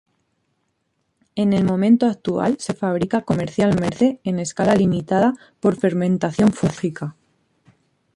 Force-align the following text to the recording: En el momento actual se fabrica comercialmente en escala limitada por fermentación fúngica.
En 1.35 1.53
el 1.53 1.63
momento 1.63 2.07
actual 2.07 2.57
se 2.57 2.73
fabrica 2.73 3.21
comercialmente 3.21 4.19
en 4.23 4.39
escala 4.39 4.73
limitada 4.73 5.35
por 5.59 5.75
fermentación 5.75 6.51
fúngica. 6.53 7.15